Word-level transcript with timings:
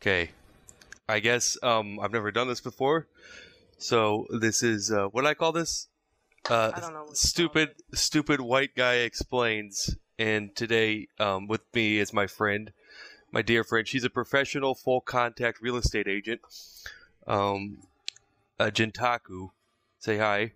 Okay. 0.00 0.30
I 1.08 1.20
guess 1.20 1.56
um, 1.62 1.98
I've 2.00 2.12
never 2.12 2.30
done 2.30 2.48
this 2.48 2.60
before. 2.60 3.06
So 3.78 4.26
this 4.30 4.62
is 4.62 4.92
uh, 4.92 5.06
what 5.06 5.22
do 5.22 5.28
I 5.28 5.34
call 5.34 5.52
this? 5.52 5.88
Uh, 6.48 6.72
I 6.74 6.80
don't 6.80 6.92
know 6.92 7.06
stupid, 7.12 7.70
stupid 7.94 8.40
white 8.40 8.74
guy 8.74 8.94
explains. 8.96 9.96
And 10.18 10.54
today, 10.56 11.06
um, 11.18 11.46
with 11.46 11.62
me 11.74 11.98
is 11.98 12.12
my 12.12 12.26
friend, 12.26 12.72
my 13.30 13.42
dear 13.42 13.62
friend. 13.62 13.86
She's 13.86 14.04
a 14.04 14.10
professional 14.10 14.74
full 14.74 15.00
contact 15.00 15.60
real 15.60 15.76
estate 15.76 16.08
agent. 16.08 16.40
Um, 17.26 17.78
uh, 18.58 18.66
Jintaku. 18.66 19.50
Say 19.98 20.18
hi. 20.18 20.52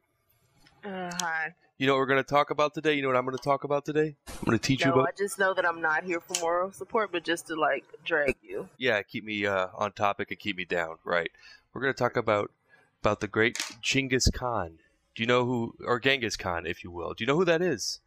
Uh, 0.84 1.11
hi. 1.20 1.54
You 1.82 1.88
know 1.88 1.94
what 1.94 1.98
we're 1.98 2.06
going 2.06 2.22
to 2.22 2.30
talk 2.30 2.50
about 2.50 2.74
today? 2.74 2.94
You 2.94 3.02
know 3.02 3.08
what 3.08 3.16
I'm 3.16 3.24
going 3.24 3.36
to 3.36 3.42
talk 3.42 3.64
about 3.64 3.84
today? 3.84 4.14
I'm 4.28 4.44
going 4.44 4.56
to 4.56 4.62
teach 4.62 4.84
you 4.84 4.92
No, 4.92 5.00
about. 5.00 5.08
I 5.08 5.10
just 5.18 5.36
know 5.36 5.52
that 5.52 5.66
I'm 5.66 5.80
not 5.80 6.04
here 6.04 6.20
for 6.20 6.40
moral 6.40 6.70
support, 6.70 7.10
but 7.10 7.24
just 7.24 7.48
to 7.48 7.56
like 7.56 7.82
drag 8.04 8.36
you. 8.40 8.68
yeah, 8.78 9.02
keep 9.02 9.24
me 9.24 9.46
uh, 9.46 9.66
on 9.74 9.90
topic 9.90 10.30
and 10.30 10.38
keep 10.38 10.56
me 10.56 10.64
down. 10.64 10.98
Right. 11.02 11.32
We're 11.74 11.80
going 11.80 11.92
to 11.92 11.98
talk 11.98 12.16
about 12.16 12.52
about 13.00 13.18
the 13.18 13.26
great 13.26 13.59
Genghis 13.80 14.30
Khan. 14.30 14.78
Do 15.16 15.24
you 15.24 15.26
know 15.26 15.45
who, 15.45 15.74
or 15.84 15.98
Genghis 15.98 16.37
Khan, 16.37 16.66
if 16.66 16.84
you 16.84 16.92
will? 16.92 17.14
Do 17.14 17.24
you 17.24 17.26
know 17.26 17.34
who 17.34 17.45
that 17.46 17.60
is? 17.60 17.98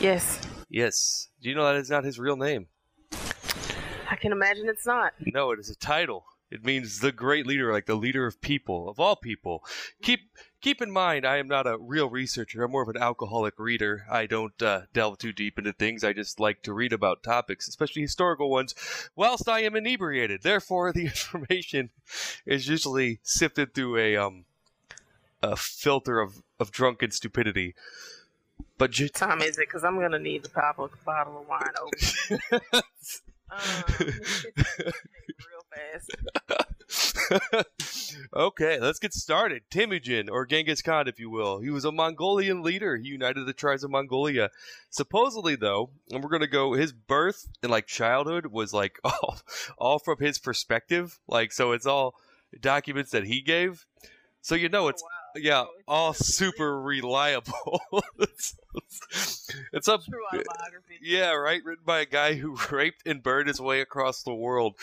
Yes, 0.00 0.40
Yes. 0.70 1.28
Do 1.42 1.50
you 1.50 1.54
know 1.54 1.66
that 1.66 1.76
is 1.76 1.90
not 1.90 2.04
his 2.04 2.18
real 2.18 2.36
name? 2.38 2.68
I 4.10 4.16
can 4.16 4.32
imagine 4.32 4.66
it's 4.66 4.86
not. 4.86 5.12
No, 5.20 5.50
it 5.50 5.58
is 5.58 5.68
a 5.68 5.76
title. 5.76 6.24
It 6.54 6.64
means 6.64 7.00
the 7.00 7.10
great 7.10 7.48
leader, 7.48 7.72
like 7.72 7.86
the 7.86 7.96
leader 7.96 8.28
of 8.28 8.40
people, 8.40 8.88
of 8.88 9.00
all 9.00 9.16
people. 9.16 9.64
Keep 10.02 10.20
keep 10.60 10.80
in 10.80 10.88
mind, 10.88 11.26
I 11.26 11.38
am 11.38 11.48
not 11.48 11.66
a 11.66 11.76
real 11.76 12.08
researcher. 12.08 12.62
I'm 12.62 12.70
more 12.70 12.84
of 12.84 12.88
an 12.88 12.96
alcoholic 12.96 13.58
reader. 13.58 14.06
I 14.08 14.26
don't 14.26 14.62
uh, 14.62 14.82
delve 14.92 15.18
too 15.18 15.32
deep 15.32 15.58
into 15.58 15.72
things. 15.72 16.04
I 16.04 16.12
just 16.12 16.38
like 16.38 16.62
to 16.62 16.72
read 16.72 16.92
about 16.92 17.24
topics, 17.24 17.66
especially 17.66 18.02
historical 18.02 18.50
ones, 18.50 18.72
whilst 19.16 19.48
I 19.48 19.62
am 19.62 19.74
inebriated. 19.74 20.42
Therefore, 20.42 20.92
the 20.92 21.06
information 21.06 21.90
is 22.46 22.68
usually 22.68 23.18
sifted 23.24 23.74
through 23.74 23.96
a 23.98 24.16
um 24.16 24.44
a 25.42 25.56
filter 25.56 26.20
of 26.20 26.44
of 26.60 26.70
drunken 26.70 27.10
stupidity. 27.10 27.74
But 28.78 28.92
j- 28.92 29.08
time 29.08 29.42
is 29.42 29.58
it? 29.58 29.66
Because 29.66 29.82
I'm 29.82 29.98
gonna 29.98 30.20
need 30.20 30.44
to 30.44 30.50
pop 30.50 30.78
a 30.78 30.88
bottle 31.04 31.40
of 31.40 31.48
wine 31.48 31.74
open. 31.82 32.60
um, 33.50 34.92
fast. 35.74 36.10
okay, 38.36 38.78
let's 38.80 38.98
get 38.98 39.12
started. 39.12 39.62
Temujin, 39.70 40.28
or 40.28 40.46
Genghis 40.46 40.82
Khan, 40.82 41.08
if 41.08 41.18
you 41.18 41.30
will. 41.30 41.60
He 41.60 41.70
was 41.70 41.84
a 41.84 41.92
Mongolian 41.92 42.62
leader. 42.62 42.96
He 42.96 43.08
united 43.08 43.46
the 43.46 43.52
tribes 43.52 43.84
of 43.84 43.90
Mongolia. 43.90 44.50
Supposedly, 44.90 45.56
though, 45.56 45.90
and 46.10 46.22
we're 46.22 46.30
gonna 46.30 46.46
go, 46.46 46.74
his 46.74 46.92
birth 46.92 47.48
and 47.62 47.70
like 47.70 47.86
childhood 47.86 48.46
was 48.46 48.72
like 48.72 48.98
all, 49.04 49.38
all 49.78 49.98
from 49.98 50.18
his 50.18 50.38
perspective. 50.38 51.18
Like, 51.26 51.52
so 51.52 51.72
it's 51.72 51.86
all 51.86 52.14
documents 52.60 53.10
that 53.10 53.24
he 53.24 53.40
gave. 53.40 53.86
So 54.40 54.54
you 54.54 54.68
know, 54.68 54.86
oh, 54.86 54.88
it's 54.88 55.02
wow. 55.02 55.08
Yeah, 55.36 55.64
all 55.88 56.14
super 56.14 56.80
reliable. 56.80 57.80
it's, 58.18 58.56
it's 59.72 59.88
a 59.88 59.98
yeah, 61.02 61.32
right. 61.32 61.62
Written 61.64 61.84
by 61.84 62.00
a 62.00 62.06
guy 62.06 62.34
who 62.34 62.56
raped 62.70 63.06
and 63.06 63.22
burned 63.22 63.48
his 63.48 63.60
way 63.60 63.80
across 63.80 64.22
the 64.22 64.34
world. 64.34 64.74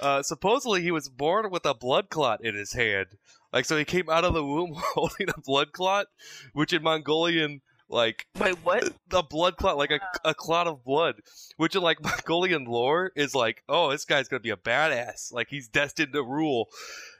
Uh, 0.00 0.22
supposedly, 0.22 0.82
he 0.82 0.90
was 0.90 1.08
born 1.08 1.50
with 1.50 1.66
a 1.66 1.74
blood 1.74 2.08
clot 2.08 2.44
in 2.44 2.54
his 2.54 2.72
hand. 2.72 3.06
Like, 3.52 3.64
so 3.64 3.76
he 3.76 3.84
came 3.84 4.08
out 4.08 4.24
of 4.24 4.34
the 4.34 4.44
womb 4.44 4.74
holding 4.76 5.28
a 5.28 5.40
blood 5.40 5.72
clot, 5.72 6.06
which 6.52 6.72
in 6.72 6.82
Mongolian, 6.82 7.60
like, 7.88 8.26
Wait, 8.38 8.54
what? 8.62 8.92
a 9.12 9.22
blood 9.22 9.56
clot, 9.56 9.76
like 9.76 9.90
a, 9.90 10.00
a 10.24 10.32
clot 10.32 10.68
of 10.68 10.84
blood, 10.84 11.16
which 11.56 11.74
in 11.74 11.82
like 11.82 12.02
Mongolian 12.02 12.64
lore 12.64 13.10
is 13.16 13.34
like, 13.34 13.62
oh, 13.68 13.90
this 13.90 14.04
guy's 14.04 14.28
gonna 14.28 14.40
be 14.40 14.50
a 14.50 14.56
badass. 14.56 15.32
Like, 15.32 15.48
he's 15.50 15.68
destined 15.68 16.12
to 16.12 16.22
rule, 16.22 16.68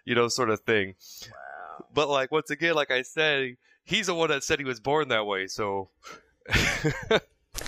you 0.04 0.14
know, 0.14 0.28
sort 0.28 0.50
of 0.50 0.60
thing. 0.60 0.94
But 1.94 2.08
like, 2.08 2.30
once 2.30 2.50
again, 2.50 2.74
like 2.74 2.90
I 2.90 3.02
said, 3.02 3.56
he's 3.84 4.06
the 4.06 4.14
one 4.14 4.30
that 4.30 4.44
said 4.44 4.58
he 4.58 4.64
was 4.64 4.80
born 4.80 5.08
that 5.08 5.26
way. 5.26 5.46
So, 5.46 5.90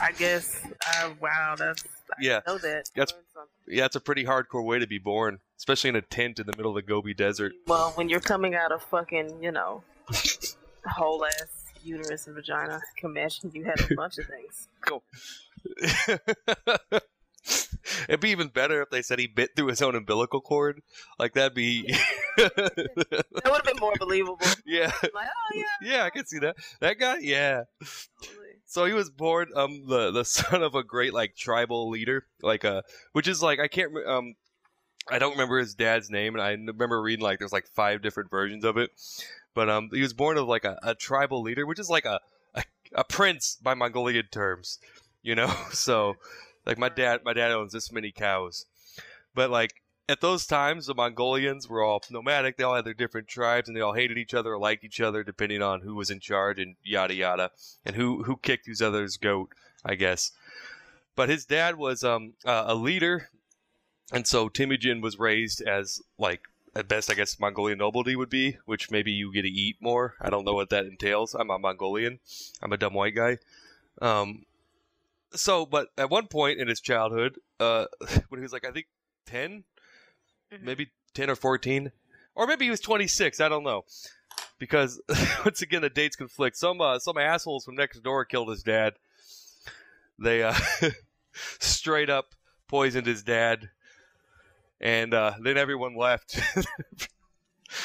I 0.00 0.12
guess. 0.16 0.60
Uh, 0.96 1.10
wow, 1.20 1.54
that's. 1.58 1.84
I 1.84 2.14
Yeah. 2.20 2.40
Know 2.46 2.58
that. 2.58 2.90
That's- 2.94 3.14
yeah, 3.66 3.86
it's 3.86 3.96
a 3.96 4.00
pretty 4.00 4.24
hardcore 4.24 4.64
way 4.64 4.78
to 4.78 4.86
be 4.86 4.98
born, 4.98 5.38
especially 5.58 5.90
in 5.90 5.96
a 5.96 6.02
tent 6.02 6.38
in 6.38 6.46
the 6.46 6.52
middle 6.56 6.70
of 6.70 6.74
the 6.74 6.82
Gobi 6.82 7.14
Desert. 7.14 7.52
Well, 7.66 7.90
when 7.92 8.08
you're 8.08 8.20
coming 8.20 8.54
out 8.54 8.72
of 8.72 8.82
fucking, 8.82 9.42
you 9.42 9.52
know, 9.52 9.82
whole 10.86 11.24
ass 11.24 11.64
uterus 11.82 12.26
and 12.26 12.36
vagina, 12.36 12.74
I 12.74 13.00
can 13.00 13.10
imagine 13.10 13.50
you 13.54 13.64
had 13.64 13.80
a 13.80 13.94
bunch 13.94 14.18
of 14.18 14.26
things. 14.26 14.68
It'd 18.08 18.20
be 18.20 18.30
even 18.30 18.48
better 18.48 18.82
if 18.82 18.90
they 18.90 19.02
said 19.02 19.18
he 19.18 19.26
bit 19.26 19.50
through 19.56 19.68
his 19.68 19.82
own 19.82 19.94
umbilical 19.94 20.40
cord. 20.40 20.82
Like 21.18 21.34
that'd 21.34 21.54
be, 21.54 21.82
That 22.36 23.42
would 23.44 23.54
have 23.54 23.64
been 23.64 23.80
more 23.80 23.94
believable. 23.98 24.38
yeah, 24.66 24.92
Like, 25.14 25.26
oh 25.26 25.54
yeah. 25.54 25.64
yeah, 25.82 26.04
I 26.04 26.10
can 26.10 26.26
see 26.26 26.38
that. 26.40 26.56
That 26.80 26.98
guy, 26.98 27.18
yeah. 27.20 27.64
totally. 28.22 28.38
So 28.66 28.86
he 28.86 28.94
was 28.94 29.10
born 29.10 29.48
um 29.54 29.84
the 29.86 30.10
the 30.10 30.24
son 30.24 30.62
of 30.62 30.74
a 30.74 30.82
great 30.82 31.12
like 31.12 31.36
tribal 31.36 31.90
leader, 31.90 32.24
like 32.42 32.64
uh, 32.64 32.82
which 33.12 33.28
is 33.28 33.42
like 33.42 33.58
I 33.60 33.68
can't 33.68 33.92
um. 34.06 34.34
I 35.10 35.18
don't 35.18 35.32
remember 35.32 35.58
his 35.58 35.74
dad's 35.74 36.10
name, 36.10 36.36
and 36.36 36.42
I 36.42 36.50
remember 36.52 37.02
reading 37.02 37.24
like 37.24 37.40
there's 37.40 37.52
like 37.52 37.66
five 37.74 38.02
different 38.02 38.30
versions 38.30 38.64
of 38.64 38.76
it. 38.76 38.90
But 39.52 39.68
um, 39.68 39.90
he 39.92 40.00
was 40.00 40.12
born 40.12 40.38
of 40.38 40.46
like 40.46 40.64
a, 40.64 40.78
a 40.82 40.94
tribal 40.94 41.42
leader, 41.42 41.66
which 41.66 41.80
is 41.80 41.90
like 41.90 42.04
a, 42.04 42.20
a 42.54 42.62
a 42.94 43.02
prince 43.04 43.58
by 43.60 43.74
Mongolian 43.74 44.26
terms, 44.30 44.78
you 45.22 45.34
know. 45.34 45.52
So, 45.72 46.14
like 46.66 46.78
my 46.78 46.88
dad, 46.88 47.20
my 47.24 47.32
dad 47.32 47.50
owns 47.50 47.72
this 47.72 47.92
many 47.92 48.12
cows, 48.12 48.66
but 49.34 49.50
like 49.50 49.74
at 50.08 50.20
those 50.20 50.46
times, 50.46 50.86
the 50.86 50.94
Mongolians 50.94 51.68
were 51.68 51.82
all 51.82 52.02
nomadic. 52.10 52.56
They 52.56 52.64
all 52.64 52.74
had 52.74 52.84
their 52.84 52.92
different 52.92 53.28
tribes, 53.28 53.68
and 53.68 53.76
they 53.76 53.80
all 53.80 53.94
hated 53.94 54.18
each 54.18 54.34
other 54.34 54.52
or 54.52 54.58
liked 54.58 54.84
each 54.84 55.00
other, 55.00 55.22
depending 55.22 55.62
on 55.62 55.80
who 55.80 55.94
was 55.94 56.10
in 56.10 56.20
charge 56.20 56.58
and 56.58 56.76
yada 56.82 57.14
yada, 57.14 57.50
and 57.84 57.96
who 57.96 58.24
who 58.24 58.36
kicked 58.36 58.66
whose 58.66 58.82
other's 58.82 59.16
goat, 59.16 59.50
I 59.84 59.94
guess. 59.94 60.32
But 61.14 61.28
his 61.28 61.44
dad 61.44 61.76
was 61.76 62.04
um 62.04 62.34
uh, 62.44 62.64
a 62.66 62.74
leader, 62.74 63.28
and 64.12 64.26
so 64.26 64.48
Temujin 64.48 65.00
was 65.00 65.18
raised 65.18 65.62
as 65.62 66.02
like 66.18 66.42
at 66.74 66.88
best, 66.88 67.10
I 67.10 67.14
guess 67.14 67.38
Mongolian 67.38 67.78
nobility 67.78 68.16
would 68.16 68.30
be, 68.30 68.56
which 68.64 68.90
maybe 68.90 69.12
you 69.12 69.32
get 69.32 69.42
to 69.42 69.48
eat 69.48 69.76
more. 69.80 70.14
I 70.20 70.30
don't 70.30 70.44
know 70.44 70.54
what 70.54 70.70
that 70.70 70.86
entails. 70.86 71.34
I'm 71.34 71.50
a 71.50 71.58
Mongolian. 71.58 72.18
I'm 72.62 72.72
a 72.72 72.78
dumb 72.78 72.94
white 72.94 73.14
guy. 73.14 73.38
Um, 74.00 74.46
so, 75.34 75.66
but 75.66 75.88
at 75.98 76.10
one 76.10 76.26
point 76.28 76.58
in 76.60 76.68
his 76.68 76.80
childhood, 76.80 77.38
uh, 77.60 77.86
when 78.28 78.38
he 78.38 78.42
was 78.42 78.52
like, 78.52 78.66
I 78.66 78.70
think 78.70 78.86
10, 79.26 79.64
Mhm. 80.52 80.62
maybe 80.62 80.90
10 81.14 81.30
or 81.30 81.36
14, 81.36 81.92
or 82.34 82.46
maybe 82.46 82.64
he 82.66 82.70
was 82.70 82.80
26, 82.80 83.40
I 83.40 83.48
don't 83.48 83.64
know. 83.64 83.84
Because, 84.58 85.00
once 85.44 85.62
again, 85.62 85.82
the 85.82 85.90
dates 85.90 86.16
conflict. 86.16 86.56
Some, 86.56 86.80
uh, 86.80 86.98
some 86.98 87.18
assholes 87.18 87.64
from 87.64 87.74
next 87.74 88.00
door 88.00 88.24
killed 88.24 88.48
his 88.50 88.62
dad. 88.62 88.94
They, 90.18 90.42
uh, 90.42 90.54
straight 91.32 92.10
up 92.10 92.34
poisoned 92.68 93.06
his 93.06 93.22
dad. 93.22 93.70
And, 94.80 95.14
uh, 95.14 95.34
then 95.40 95.56
everyone 95.56 95.96
left. 95.96 96.38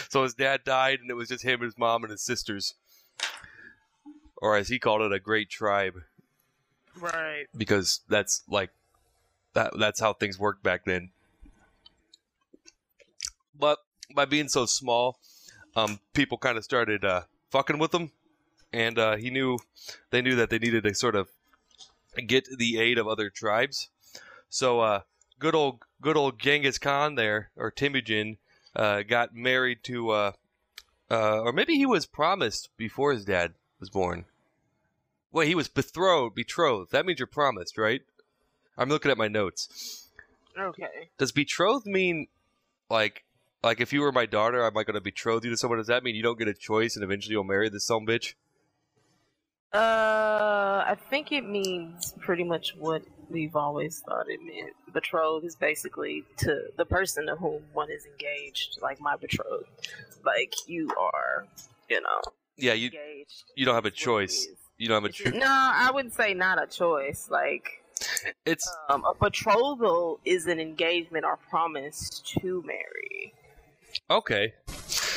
so 0.10 0.24
his 0.24 0.34
dad 0.34 0.64
died, 0.64 1.00
and 1.00 1.10
it 1.10 1.16
was 1.16 1.30
just 1.30 1.44
him, 1.44 1.62
and 1.62 1.64
his 1.68 1.78
mom, 1.78 2.04
and 2.04 2.12
his 2.12 2.22
sisters. 2.22 2.74
Or 4.38 4.56
as 4.56 4.68
he 4.68 4.78
called 4.80 5.02
it, 5.02 5.14
a 5.14 5.20
great 5.20 5.50
tribe 5.50 5.96
Right. 7.00 7.46
because 7.56 8.02
that's 8.10 8.44
like 8.50 8.72
that 9.54 9.74
that's 9.78 10.00
how 10.00 10.14
things 10.14 10.40
worked 10.40 10.64
back 10.64 10.86
then. 10.86 11.12
But 13.60 13.80
by 14.14 14.26
being 14.26 14.50
so 14.50 14.66
small, 14.66 15.18
um, 15.76 16.00
people 16.14 16.38
kind 16.38 16.58
of 16.58 16.64
started 16.64 17.04
uh, 17.04 17.22
fucking 17.50 17.80
with 17.80 17.94
him, 17.94 18.12
and 18.72 19.00
uh, 19.00 19.16
he 19.16 19.30
knew 19.30 19.58
they 20.12 20.22
knew 20.22 20.36
that 20.36 20.50
they 20.50 20.60
needed 20.60 20.84
to 20.84 20.94
sort 20.94 21.16
of 21.16 21.30
get 22.26 22.46
the 22.58 22.80
aid 22.80 22.98
of 22.98 23.08
other 23.08 23.30
tribes. 23.30 23.90
So, 24.50 24.80
uh, 24.80 25.02
good 25.40 25.56
old 25.56 25.84
good 26.02 26.18
old 26.18 26.40
Genghis 26.40 26.78
Khan 26.78 27.16
there 27.16 27.50
or 27.56 27.72
Temujin 27.72 28.38
uh, 28.76 29.02
got 29.04 29.36
married 29.36 29.80
to, 29.84 30.10
uh, 30.12 30.32
uh, 31.10 31.42
or 31.42 31.52
maybe 31.52 31.76
he 31.76 31.86
was 31.86 32.06
promised 32.06 32.70
before 32.78 33.12
his 33.12 33.26
dad 33.26 33.54
was 33.80 33.90
born. 33.90 34.26
Wait, 35.32 35.48
he 35.48 35.56
was 35.56 35.68
betrothed. 35.68 36.36
Betrothed. 36.36 36.92
That 36.92 37.06
means 37.06 37.20
you're 37.20 37.28
promised, 37.28 37.78
right? 37.78 38.02
I'm 38.78 38.90
looking 38.90 39.12
at 39.12 39.18
my 39.18 39.28
notes. 39.28 40.08
Okay. 40.58 41.10
Does 41.18 41.32
betrothed 41.32 41.86
mean 41.86 42.28
like 42.90 43.24
like 43.64 43.82
if 43.82 43.92
you 43.92 44.02
were 44.02 44.12
my 44.12 44.26
daughter, 44.26 44.64
I'm 44.64 44.78
I 44.78 44.84
going 44.84 44.96
to 44.96 45.02
betroth 45.02 45.44
you 45.44 45.50
to 45.52 45.58
someone? 45.58 45.78
Does 45.80 45.88
that 45.88 46.04
mean 46.04 46.16
you 46.16 46.24
don't 46.24 46.40
get 46.40 46.48
a 46.48 46.54
choice 46.54 46.96
and 46.96 47.04
eventually 47.04 47.34
you'll 47.34 47.44
marry 47.44 47.70
this 47.70 47.86
some 47.86 48.06
bitch? 48.06 48.34
Uh, 49.74 50.84
I 50.88 50.96
think 51.10 51.32
it 51.32 51.48
means 51.48 52.14
pretty 52.20 52.44
much 52.44 52.74
what 52.78 53.04
we've 53.30 53.56
always 53.56 54.00
thought 54.00 54.30
it 54.30 54.40
meant. 54.42 54.74
Betrothed 54.94 55.46
is 55.46 55.56
basically 55.56 56.24
to 56.38 56.68
the 56.78 56.86
person 56.86 57.28
to 57.28 57.36
whom 57.36 57.64
one 57.74 57.92
is 57.92 58.06
engaged, 58.06 58.80
like 58.82 59.02
my 59.02 59.16
betrothed. 59.18 59.66
Like 60.26 60.54
you 60.68 60.90
are, 60.98 61.46
you 61.90 62.02
know, 62.02 62.22
Yeah, 62.56 62.74
you 62.74 62.86
engaged. 62.88 63.44
you 63.56 63.66
don't 63.66 63.76
have 63.76 63.86
a 63.86 63.90
is 63.90 63.94
what 63.94 64.24
it 64.24 64.28
choice. 64.30 64.48
You 64.78 64.88
don't 64.88 65.02
have 65.04 65.10
a 65.10 65.14
choice. 65.14 65.34
No, 65.34 65.46
I 65.48 65.90
wouldn't 65.94 66.14
say 66.14 66.34
not 66.34 66.62
a 66.62 66.68
choice. 66.68 67.28
Like 67.30 67.84
It's 68.46 68.68
Um, 68.90 69.04
a 69.06 69.14
betrothal 69.16 70.20
is 70.24 70.46
an 70.48 70.60
engagement 70.60 71.26
or 71.26 71.38
promise 71.38 72.22
to 72.40 72.62
marry. 72.66 73.34
okay. 74.10 74.54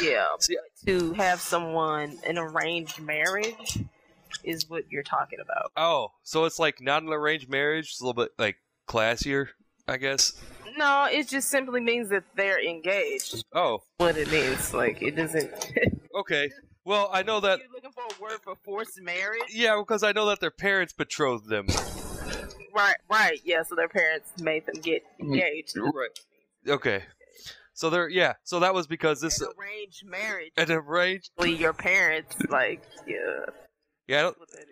Yeah, 0.02 0.26
See- 0.38 0.56
to 0.86 1.12
have 1.14 1.40
someone 1.40 2.18
an 2.26 2.38
arranged 2.38 2.98
marriage 3.00 3.78
is 4.42 4.68
what 4.70 4.90
you're 4.90 5.02
talking 5.02 5.40
about. 5.40 5.72
Oh, 5.76 6.12
so 6.22 6.46
it's 6.46 6.58
like 6.58 6.80
not 6.80 7.02
an 7.02 7.10
arranged 7.10 7.50
marriage, 7.50 7.90
it's 7.90 8.00
a 8.00 8.04
little 8.06 8.22
bit 8.24 8.32
like 8.38 8.56
classier, 8.88 9.48
I 9.86 9.98
guess. 9.98 10.32
No, 10.78 11.06
it 11.10 11.28
just 11.28 11.48
simply 11.50 11.80
means 11.82 12.08
that 12.08 12.24
they're 12.34 12.64
engaged. 12.64 13.44
Oh, 13.52 13.82
What 13.98 14.16
it 14.16 14.30
means, 14.30 14.72
like 14.72 15.02
it 15.02 15.16
doesn't. 15.16 15.52
okay. 16.14 16.50
Well, 16.90 17.08
I 17.12 17.22
know 17.22 17.38
that. 17.38 17.60
You're 17.60 17.68
looking 17.72 17.92
for 17.92 18.02
a 18.02 18.20
word 18.20 18.40
for 18.42 18.56
forced 18.64 19.00
marriage, 19.00 19.42
Yeah, 19.50 19.76
because 19.78 20.02
I 20.02 20.10
know 20.10 20.26
that 20.26 20.40
their 20.40 20.50
parents 20.50 20.92
betrothed 20.92 21.48
them. 21.48 21.68
right? 22.74 22.96
Right. 23.08 23.40
Yeah. 23.44 23.62
So 23.62 23.76
their 23.76 23.88
parents 23.88 24.32
made 24.40 24.66
them 24.66 24.74
get 24.82 25.04
engaged. 25.20 25.76
Right. 25.76 26.10
Okay. 26.68 27.04
So 27.74 27.90
they're 27.90 28.08
yeah. 28.08 28.32
So 28.42 28.58
that 28.58 28.74
was 28.74 28.88
because 28.88 29.20
this 29.20 29.40
An 29.40 29.46
arranged 29.56 30.04
marriage. 30.04 30.50
an 30.56 30.72
arranged. 30.72 31.30
Your 31.44 31.72
parents, 31.72 32.34
like, 32.48 32.82
yeah, 33.06 33.16
Yeah, 34.08 34.18
I 34.18 34.22
don't. 34.22 34.38
what 34.40 34.50
that 34.50 34.62
is. 34.62 34.66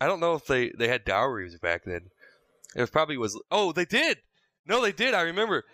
I 0.00 0.06
don't 0.06 0.20
know 0.20 0.34
if 0.34 0.46
they 0.46 0.70
they 0.78 0.86
had 0.86 1.04
dowries 1.04 1.58
back 1.58 1.82
then. 1.84 2.10
It 2.76 2.92
probably 2.92 3.16
was. 3.18 3.36
Oh, 3.50 3.72
they 3.72 3.84
did. 3.84 4.18
No, 4.64 4.80
they 4.80 4.92
did. 4.92 5.12
I 5.12 5.22
remember. 5.22 5.64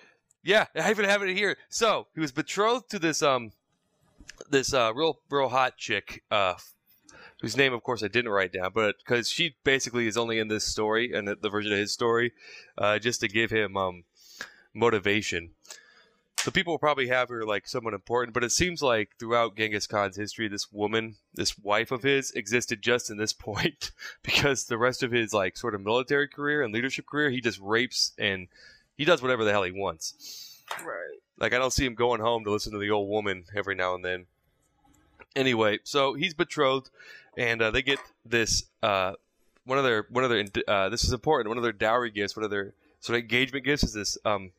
Yeah, 0.42 0.64
I 0.74 0.88
even 0.90 1.04
have 1.04 1.20
it 1.22 1.36
here. 1.36 1.58
So 1.68 2.06
he 2.14 2.20
was 2.20 2.32
betrothed 2.32 2.88
to 2.92 2.98
this 2.98 3.22
um, 3.22 3.50
this 4.48 4.72
uh 4.72 4.92
real 4.94 5.20
real 5.30 5.48
hot 5.48 5.76
chick 5.76 6.22
uh, 6.30 6.54
whose 7.40 7.56
name 7.56 7.72
of 7.72 7.82
course 7.82 8.02
I 8.02 8.08
didn't 8.08 8.30
write 8.30 8.52
down, 8.52 8.72
but 8.74 8.96
because 8.98 9.28
she 9.28 9.56
basically 9.64 10.06
is 10.06 10.16
only 10.16 10.38
in 10.38 10.48
this 10.48 10.64
story 10.64 11.12
and 11.12 11.28
the, 11.28 11.48
version 11.48 11.72
of 11.72 11.78
his 11.78 11.92
story, 11.92 12.32
uh, 12.78 12.98
just 12.98 13.20
to 13.20 13.28
give 13.28 13.50
him 13.50 13.76
um 13.76 14.04
motivation. 14.74 15.50
So 16.38 16.50
people 16.50 16.72
will 16.72 16.78
probably 16.78 17.08
have 17.08 17.28
her 17.28 17.44
like 17.44 17.68
someone 17.68 17.92
important, 17.92 18.32
but 18.32 18.44
it 18.44 18.52
seems 18.52 18.80
like 18.80 19.10
throughout 19.18 19.56
Genghis 19.56 19.86
Khan's 19.86 20.16
history, 20.16 20.48
this 20.48 20.72
woman, 20.72 21.16
this 21.34 21.58
wife 21.58 21.90
of 21.90 22.02
his, 22.02 22.30
existed 22.30 22.80
just 22.80 23.10
in 23.10 23.18
this 23.18 23.32
point 23.34 23.90
because 24.22 24.64
the 24.64 24.78
rest 24.78 25.02
of 25.02 25.12
his 25.12 25.34
like 25.34 25.58
sort 25.58 25.74
of 25.74 25.82
military 25.82 26.28
career 26.28 26.62
and 26.62 26.72
leadership 26.72 27.06
career, 27.06 27.28
he 27.28 27.42
just 27.42 27.60
rapes 27.60 28.12
and 28.18 28.48
he 28.96 29.04
does 29.04 29.20
whatever 29.20 29.44
the 29.44 29.50
hell 29.50 29.64
he 29.64 29.72
wants. 29.72 30.62
Right. 30.78 31.19
Like 31.40 31.52
I 31.54 31.58
don't 31.58 31.72
see 31.72 31.86
him 31.86 31.94
going 31.94 32.20
home 32.20 32.44
to 32.44 32.50
listen 32.50 32.72
to 32.72 32.78
the 32.78 32.90
old 32.90 33.08
woman 33.08 33.44
every 33.54 33.74
now 33.74 33.94
and 33.94 34.04
then. 34.04 34.26
Anyway, 35.36 35.78
so 35.84 36.14
he's 36.14 36.34
betrothed, 36.34 36.90
and 37.36 37.62
uh, 37.62 37.70
they 37.70 37.82
get 37.82 37.98
this 38.24 38.64
uh, 38.82 39.12
one 39.64 39.78
of 39.78 39.84
their 39.84 40.06
one 40.10 40.24
of 40.24 40.30
their 40.30 40.44
uh, 40.68 40.88
this 40.88 41.04
is 41.04 41.12
important. 41.12 41.48
One 41.48 41.56
of 41.56 41.62
their 41.62 41.72
dowry 41.72 42.10
gifts, 42.10 42.36
one 42.36 42.44
of 42.44 42.50
their 42.50 42.72
sort 43.00 43.16
of 43.18 43.22
engagement 43.22 43.64
gifts 43.64 43.84
is 43.84 43.92
this 43.94 44.18
um 44.24 44.50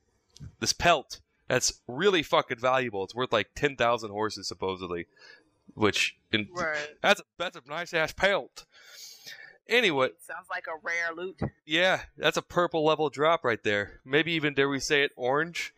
this 0.59 0.73
pelt 0.73 1.19
that's 1.47 1.81
really 1.87 2.23
fucking 2.23 2.57
valuable. 2.57 3.03
It's 3.03 3.13
worth 3.13 3.31
like 3.33 3.49
ten 3.53 3.75
thousand 3.75 4.11
horses 4.11 4.47
supposedly, 4.47 5.07
which 5.75 6.15
in, 6.31 6.47
Right. 6.53 6.77
that's 7.01 7.21
that's 7.37 7.57
a 7.57 7.61
nice 7.67 7.93
ass 7.93 8.13
pelt. 8.13 8.65
Anyway, 9.67 10.09
Sounds 10.19 10.47
like 10.49 10.65
a 10.67 10.77
rare 10.83 11.13
loot. 11.15 11.39
yeah, 11.65 12.01
that's 12.17 12.35
a 12.37 12.41
purple 12.41 12.83
level 12.83 13.09
drop 13.09 13.43
right 13.45 13.63
there. 13.63 13.99
Maybe 14.03 14.31
even 14.33 14.53
dare 14.53 14.67
we 14.69 14.79
say 14.79 15.03
it 15.03 15.11
orange? 15.15 15.73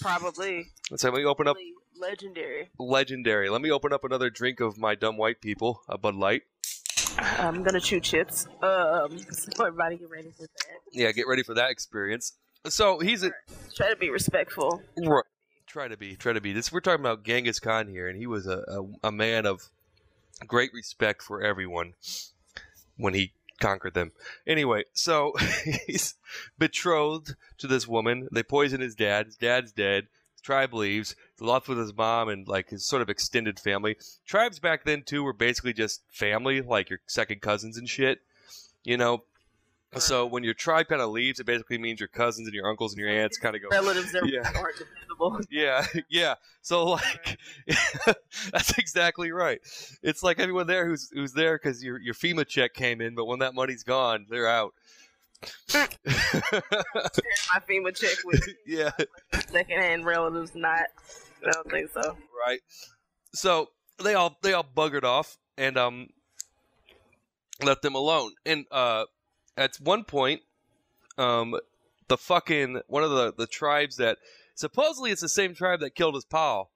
Probably. 0.00 0.66
Let's 0.90 1.02
say 1.02 1.10
we 1.10 1.24
open 1.24 1.48
up 1.48 1.56
legendary. 1.98 2.70
legendary. 2.78 3.48
Let 3.48 3.60
me 3.60 3.70
open 3.70 3.92
up 3.92 4.04
another 4.04 4.30
drink 4.30 4.60
of 4.60 4.78
my 4.78 4.94
dumb 4.94 5.16
white 5.16 5.40
people, 5.40 5.82
a 5.88 5.96
Bud 5.98 6.14
Light. 6.14 6.42
I'm 7.18 7.62
gonna 7.62 7.80
chew 7.80 8.00
chips. 8.00 8.46
Um, 8.62 9.18
so 9.30 9.64
everybody 9.64 9.96
get 9.96 10.10
ready 10.10 10.30
for 10.30 10.42
that. 10.42 10.80
Yeah, 10.92 11.12
get 11.12 11.26
ready 11.26 11.42
for 11.42 11.54
that 11.54 11.70
experience. 11.70 12.32
So 12.68 12.98
he's 12.98 13.22
a 13.22 13.30
Try 13.74 13.90
to 13.90 13.96
be 13.96 14.10
respectful. 14.10 14.82
Right. 14.96 15.22
try 15.66 15.88
to 15.88 15.96
be 15.96 16.16
try 16.16 16.32
to 16.32 16.40
be 16.40 16.52
this. 16.52 16.72
We're 16.72 16.80
talking 16.80 17.00
about 17.00 17.22
Genghis 17.24 17.60
Khan 17.60 17.88
here, 17.88 18.08
and 18.08 18.18
he 18.18 18.26
was 18.26 18.46
a, 18.46 18.64
a, 18.68 19.08
a 19.08 19.12
man 19.12 19.46
of 19.46 19.70
great 20.46 20.72
respect 20.74 21.22
for 21.22 21.42
everyone 21.42 21.94
when 22.96 23.14
he 23.14 23.32
conquered 23.60 23.94
them. 23.94 24.12
Anyway, 24.46 24.84
so 24.92 25.32
he's 25.86 26.14
betrothed 26.58 27.34
to 27.58 27.66
this 27.66 27.86
woman. 27.86 28.28
They 28.32 28.42
poison 28.42 28.80
his 28.80 28.94
dad. 28.94 29.26
His 29.26 29.36
dad's 29.36 29.72
dead. 29.72 30.08
His 30.32 30.40
tribe 30.42 30.74
leaves. 30.74 31.14
He's 31.38 31.46
left 31.46 31.68
with 31.68 31.78
his 31.78 31.94
mom 31.94 32.28
and 32.28 32.46
like 32.46 32.70
his 32.70 32.86
sort 32.86 33.02
of 33.02 33.10
extended 33.10 33.58
family. 33.58 33.96
Tribes 34.26 34.58
back 34.58 34.84
then 34.84 35.02
too 35.02 35.22
were 35.22 35.32
basically 35.32 35.72
just 35.72 36.02
family, 36.10 36.60
like 36.60 36.90
your 36.90 37.00
second 37.06 37.40
cousins 37.40 37.76
and 37.76 37.88
shit. 37.88 38.20
You 38.84 38.96
know. 38.96 39.24
So 39.98 40.26
when 40.26 40.44
your 40.44 40.52
tribe 40.54 40.88
kind 40.88 41.00
of 41.00 41.10
leaves, 41.10 41.40
it 41.40 41.46
basically 41.46 41.78
means 41.78 42.00
your 42.00 42.08
cousins 42.08 42.46
and 42.46 42.54
your 42.54 42.68
uncles 42.68 42.92
and 42.92 43.00
your 43.00 43.08
aunts 43.08 43.38
kind 43.38 43.56
of 43.56 43.62
go. 43.62 43.68
Relatives 43.70 44.12
that 44.12 44.26
Yeah. 44.30 44.40
aren't 44.54 44.76
dependable. 44.76 45.40
Yeah, 45.50 45.86
yeah. 46.10 46.34
So 46.60 46.84
like, 46.84 47.38
that's 48.52 48.76
exactly 48.78 49.32
right. 49.32 49.58
It's 50.02 50.22
like 50.22 50.38
everyone 50.38 50.66
there 50.66 50.86
who's 50.86 51.08
who's 51.10 51.32
there 51.32 51.56
because 51.56 51.82
your 51.82 51.98
your 51.98 52.12
FEMA 52.14 52.46
check 52.46 52.74
came 52.74 53.00
in, 53.00 53.14
but 53.14 53.24
when 53.24 53.38
that 53.38 53.54
money's 53.54 53.82
gone, 53.82 54.26
they're 54.28 54.48
out. 54.48 54.74
My 55.72 55.86
FEMA 57.68 57.94
check 57.96 58.16
with 58.24 58.46
yeah, 58.66 58.90
secondhand 59.48 60.04
relatives. 60.04 60.54
Not. 60.54 60.80
I 61.46 61.50
don't 61.52 61.70
think 61.70 61.90
so. 61.92 62.16
right. 62.46 62.60
So 63.34 63.70
they 64.02 64.14
all 64.14 64.36
they 64.42 64.52
all 64.52 64.64
buggered 64.76 65.04
off 65.04 65.38
and 65.56 65.76
um 65.78 66.08
left 67.62 67.82
them 67.82 67.94
alone. 67.94 68.32
And 68.44 68.66
uh 68.70 69.04
at 69.56 69.76
one 69.76 70.04
point, 70.04 70.42
um 71.18 71.58
the 72.08 72.16
fucking 72.16 72.80
one 72.86 73.02
of 73.02 73.10
the 73.10 73.32
the 73.36 73.46
tribes 73.46 73.96
that 73.96 74.18
supposedly 74.54 75.10
it's 75.10 75.20
the 75.22 75.28
same 75.28 75.54
tribe 75.54 75.80
that 75.80 75.94
killed 75.94 76.14
his 76.14 76.24
pal, 76.24 76.70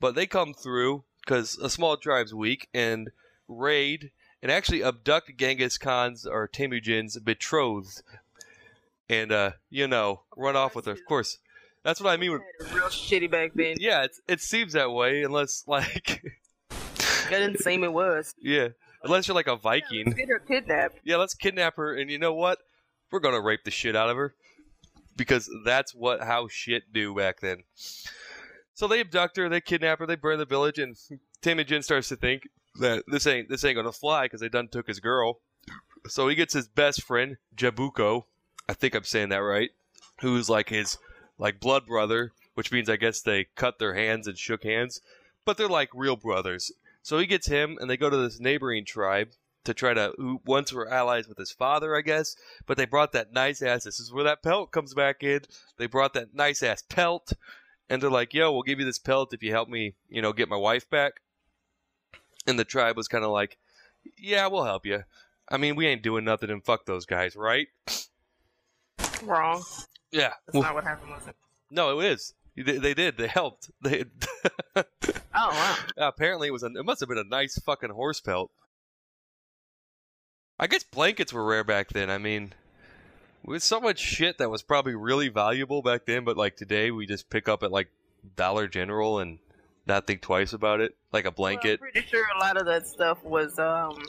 but 0.00 0.14
they 0.14 0.26
come 0.26 0.52
through 0.54 1.04
because 1.24 1.56
a 1.58 1.70
small 1.70 1.96
tribe's 1.96 2.34
weak 2.34 2.68
and 2.74 3.10
raid 3.48 4.10
and 4.42 4.50
actually 4.52 4.82
abduct 4.82 5.38
Genghis 5.38 5.78
Khan's 5.78 6.26
or 6.26 6.46
Temujin's 6.46 7.18
betrothed, 7.18 8.02
and 9.08 9.32
uh 9.32 9.52
you 9.70 9.86
know 9.88 10.22
run 10.36 10.56
off 10.56 10.74
with 10.74 10.84
her. 10.86 10.92
Of 10.92 11.04
course, 11.06 11.38
that's 11.82 12.00
what 12.00 12.10
I 12.12 12.16
mean. 12.16 12.32
With, 12.32 12.42
Real 12.72 12.84
shitty 12.88 13.30
back 13.30 13.52
then. 13.54 13.76
yeah, 13.78 14.04
it's, 14.04 14.20
it 14.28 14.40
seems 14.40 14.72
that 14.74 14.90
way 14.92 15.22
unless 15.22 15.64
like 15.68 16.22
It 16.70 17.30
didn't 17.30 17.60
seem 17.60 17.84
it 17.84 17.92
was. 17.92 18.34
yeah, 18.40 18.68
unless 19.04 19.28
you're 19.28 19.34
like 19.34 19.46
a 19.46 19.52
Yeah, 19.52 19.56
Viking. 19.56 20.04
let's 20.06 20.18
get 20.18 20.28
her 20.28 20.38
kidnapped. 20.38 20.98
Yeah, 21.04 21.16
let's 21.16 21.34
kidnap 21.34 21.76
her, 21.76 21.94
and 21.94 22.10
you 22.10 22.18
know 22.18 22.34
what? 22.34 22.58
We're 23.10 23.20
gonna 23.20 23.40
rape 23.40 23.64
the 23.64 23.70
shit 23.70 23.94
out 23.94 24.10
of 24.10 24.16
her 24.16 24.34
because 25.16 25.48
that's 25.64 25.94
what 25.94 26.22
how 26.22 26.48
shit 26.48 26.92
do 26.92 27.14
back 27.14 27.40
then. 27.40 27.62
So 28.74 28.88
they 28.88 29.00
abduct 29.00 29.36
her, 29.36 29.48
they 29.48 29.60
kidnap 29.60 30.00
her, 30.00 30.06
they 30.06 30.16
burn 30.16 30.38
the 30.38 30.44
village, 30.44 30.78
and 30.78 30.96
Temujin 31.42 31.82
starts 31.82 32.08
to 32.08 32.16
think 32.16 32.48
that 32.80 33.04
this 33.06 33.26
ain't 33.26 33.48
this 33.48 33.64
ain't 33.64 33.76
gonna 33.76 33.92
fly 33.92 34.24
because 34.24 34.40
they 34.40 34.48
done 34.48 34.68
took 34.68 34.88
his 34.88 34.98
girl. 35.00 35.38
So 36.08 36.28
he 36.28 36.34
gets 36.34 36.52
his 36.54 36.66
best 36.68 37.02
friend 37.02 37.36
Jabuko, 37.56 38.24
I 38.68 38.74
think 38.74 38.94
I'm 38.94 39.04
saying 39.04 39.28
that 39.28 39.38
right, 39.38 39.70
who's 40.20 40.50
like 40.50 40.68
his 40.70 40.98
like 41.38 41.60
blood 41.60 41.86
brother, 41.86 42.32
which 42.54 42.72
means 42.72 42.90
I 42.90 42.96
guess 42.96 43.20
they 43.20 43.46
cut 43.54 43.78
their 43.78 43.94
hands 43.94 44.26
and 44.26 44.36
shook 44.36 44.64
hands, 44.64 45.00
but 45.44 45.56
they're 45.56 45.68
like 45.68 45.90
real 45.94 46.16
brothers. 46.16 46.72
So 47.04 47.18
he 47.18 47.26
gets 47.26 47.46
him, 47.46 47.76
and 47.80 47.88
they 47.88 47.96
go 47.98 48.08
to 48.10 48.16
this 48.16 48.40
neighboring 48.40 48.84
tribe 48.84 49.28
to 49.64 49.74
try 49.74 49.92
to 49.94 50.12
who 50.16 50.40
once 50.44 50.72
were 50.72 50.90
allies 50.90 51.28
with 51.28 51.38
his 51.38 51.52
father, 51.52 51.94
I 51.94 52.00
guess. 52.00 52.34
But 52.66 52.76
they 52.78 52.86
brought 52.86 53.12
that 53.12 53.32
nice 53.32 53.60
ass. 53.62 53.84
This 53.84 54.00
is 54.00 54.10
where 54.12 54.24
that 54.24 54.42
pelt 54.42 54.72
comes 54.72 54.94
back 54.94 55.22
in. 55.22 55.42
They 55.76 55.86
brought 55.86 56.14
that 56.14 56.34
nice 56.34 56.62
ass 56.62 56.82
pelt, 56.88 57.34
and 57.90 58.02
they're 58.02 58.10
like, 58.10 58.32
"Yo, 58.32 58.50
we'll 58.50 58.62
give 58.62 58.78
you 58.80 58.86
this 58.86 58.98
pelt 58.98 59.34
if 59.34 59.42
you 59.42 59.52
help 59.52 59.68
me, 59.68 59.94
you 60.08 60.22
know, 60.22 60.32
get 60.32 60.48
my 60.48 60.56
wife 60.56 60.88
back." 60.88 61.20
And 62.46 62.58
the 62.58 62.64
tribe 62.64 62.96
was 62.96 63.06
kind 63.06 63.22
of 63.24 63.30
like, 63.30 63.58
"Yeah, 64.18 64.46
we'll 64.46 64.64
help 64.64 64.86
you. 64.86 65.04
I 65.50 65.58
mean, 65.58 65.76
we 65.76 65.86
ain't 65.86 66.02
doing 66.02 66.24
nothing, 66.24 66.48
and 66.50 66.64
fuck 66.64 66.86
those 66.86 67.04
guys, 67.06 67.36
right?" 67.36 67.68
Wrong. 69.22 69.62
Yeah. 70.10 70.32
That's 70.46 70.54
Well, 70.54 70.62
not 70.62 70.74
what 70.74 70.84
happened. 70.84 71.10
Was 71.12 71.26
it? 71.28 71.36
no, 71.70 72.00
it 72.00 72.06
is. 72.06 72.34
They, 72.56 72.78
they 72.78 72.94
did. 72.94 73.16
They 73.18 73.26
helped. 73.26 73.70
They 73.82 74.04
Oh 75.34 75.50
wow. 75.50 75.76
apparently 76.08 76.48
it 76.48 76.52
was. 76.52 76.62
A, 76.62 76.66
it 76.66 76.84
must 76.84 77.00
have 77.00 77.08
been 77.08 77.18
a 77.18 77.24
nice 77.24 77.58
fucking 77.58 77.90
horse 77.90 78.20
pelt. 78.20 78.50
I 80.58 80.66
guess 80.66 80.84
blankets 80.84 81.32
were 81.32 81.44
rare 81.44 81.64
back 81.64 81.88
then. 81.88 82.10
I 82.10 82.18
mean, 82.18 82.52
with 83.44 83.62
so 83.62 83.80
much 83.80 83.98
shit 83.98 84.38
that 84.38 84.50
was 84.50 84.62
probably 84.62 84.94
really 84.94 85.28
valuable 85.28 85.82
back 85.82 86.06
then, 86.06 86.24
but 86.24 86.36
like 86.36 86.56
today 86.56 86.90
we 86.90 87.06
just 87.06 87.28
pick 87.28 87.48
up 87.48 87.62
at 87.62 87.72
like 87.72 87.88
Dollar 88.36 88.68
General 88.68 89.18
and 89.18 89.38
not 89.86 90.06
think 90.06 90.22
twice 90.22 90.52
about 90.52 90.80
it, 90.80 90.94
like 91.12 91.24
a 91.24 91.30
blanket. 91.32 91.80
Well, 91.80 91.88
I'm 91.88 91.92
pretty 91.92 92.08
sure 92.08 92.24
a 92.36 92.38
lot 92.38 92.56
of 92.56 92.66
that 92.66 92.86
stuff 92.86 93.22
was 93.24 93.58
um 93.58 94.02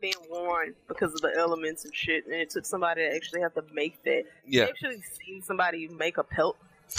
being 0.00 0.14
worn 0.30 0.74
because 0.86 1.12
of 1.14 1.20
the 1.20 1.32
elements 1.36 1.84
and 1.84 1.94
shit, 1.94 2.24
and 2.26 2.34
it 2.34 2.50
took 2.50 2.64
somebody 2.64 3.02
to 3.02 3.14
actually 3.14 3.40
have 3.40 3.54
to 3.54 3.64
make 3.72 4.02
that. 4.04 4.24
yeah, 4.46 4.64
I 4.64 4.68
actually 4.68 5.02
seen 5.26 5.42
somebody 5.42 5.88
make 5.88 6.18
a 6.18 6.24
pelt. 6.24 6.56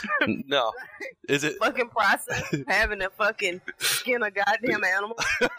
no, 0.48 0.72
is 1.28 1.44
it? 1.44 1.58
Fucking 1.60 1.90
process 1.90 2.44
having 2.68 3.00
to 3.00 3.10
fucking 3.10 3.62
skin 3.78 4.24
a 4.24 4.32
goddamn 4.32 4.84
animal 4.84 5.18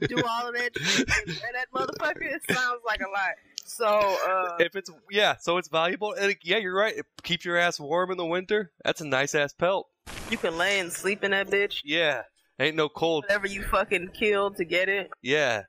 do 0.00 0.22
all 0.26 0.48
of 0.48 0.54
that 0.54 0.70
and 0.76 1.54
that 1.54 1.66
motherfucker. 1.74 2.22
It 2.22 2.42
sounds 2.50 2.80
like 2.86 3.00
a 3.00 3.10
lot. 3.10 3.34
So, 3.64 3.86
uh, 3.86 4.56
if 4.58 4.74
it's 4.74 4.90
yeah, 5.10 5.36
so 5.36 5.56
it's 5.56 5.68
valuable. 5.68 6.12
And 6.12 6.34
yeah, 6.42 6.58
you're 6.58 6.74
right. 6.74 6.96
It 6.96 7.06
keeps 7.22 7.44
your 7.44 7.56
ass 7.56 7.78
warm 7.78 8.10
in 8.10 8.16
the 8.16 8.26
winter. 8.26 8.72
That's 8.84 9.00
a 9.00 9.06
nice 9.06 9.34
ass 9.34 9.52
pelt. 9.52 9.88
you 10.30 10.38
can 10.38 10.58
lay 10.58 10.80
and 10.80 10.92
sleep 10.92 11.22
in 11.22 11.30
that 11.30 11.48
bitch. 11.48 11.82
Yeah, 11.84 12.22
ain't 12.58 12.76
no 12.76 12.88
cold. 12.88 13.24
Whatever 13.24 13.46
you 13.46 13.62
fucking 13.62 14.08
killed 14.08 14.56
to 14.56 14.64
get 14.64 14.88
it. 14.88 15.10
Yeah, 15.22 15.64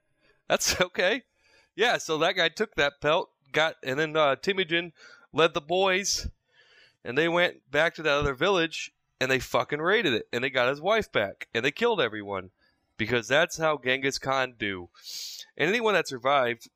that's 0.48 0.79
okay. 0.81 1.24
Yeah, 1.75 1.98
so 1.98 2.17
that 2.17 2.36
guy 2.36 2.50
took 2.50 2.75
that 2.75 2.93
pelt, 3.01 3.29
got, 3.53 3.75
and 3.83 3.98
then 3.98 4.15
uh, 4.17 4.36
Temujin 4.36 4.91
led 5.31 5.53
the 5.53 5.62
boys, 5.62 6.27
and 7.03 7.17
they 7.17 7.27
went 7.27 7.70
back 7.72 7.96
to 7.96 8.03
that 8.03 8.13
other 8.13 8.34
village, 8.34 8.91
and 9.20 9.29
they 9.29 9.39
fucking 9.39 9.79
raided 9.81 10.13
it, 10.13 10.27
and 10.31 10.43
they 10.43 10.50
got 10.50 10.70
his 10.70 10.81
wife 10.81 11.12
back, 11.12 11.48
and 11.53 11.63
they 11.65 11.72
killed 11.72 12.01
everyone, 12.01 12.50
because 12.98 13.27
that's 13.27 13.58
how 13.58 13.77
Genghis 13.77 14.20
Khan 14.20 14.53
do. 14.58 14.89
And 15.58 15.70
anyone 15.70 15.93
that 15.93 16.08
survived, 16.08 16.70